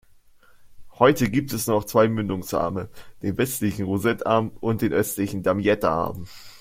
Heute 0.97 1.29
gibt 1.29 1.53
es 1.53 1.67
nur 1.67 1.77
noch 1.77 1.83
zwei 1.83 2.07
Mündungsarme: 2.09 2.89
den 3.21 3.37
westlichen 3.37 3.85
Rosette-Arm 3.85 4.49
und 4.59 4.81
den 4.81 4.93
östlichen 4.93 5.43
Damietta-Arm. 5.43 6.25